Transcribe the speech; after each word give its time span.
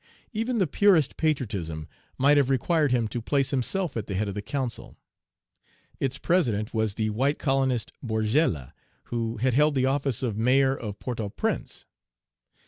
Even 0.33 0.57
the 0.57 0.65
purest 0.65 1.15
patriotism 1.15 1.87
might 2.17 2.35
have 2.35 2.49
required 2.49 2.91
him 2.91 3.07
to 3.07 3.21
place 3.21 3.51
himself 3.51 3.95
at 3.95 4.07
the 4.07 4.15
head 4.15 4.27
of 4.27 4.33
the 4.33 4.41
council. 4.41 4.97
Its 5.99 6.17
president 6.17 6.73
was 6.73 6.95
the 6.95 7.11
white 7.11 7.37
colonist 7.37 7.93
Borgella, 8.03 8.73
who 9.13 9.37
had 9.37 9.53
held 9.53 9.75
the 9.75 9.85
office 9.85 10.23
of 10.23 10.35
Mayor 10.37 10.75
of 10.75 10.97
Port 10.97 11.19
au 11.19 11.29
Prince. 11.29 11.85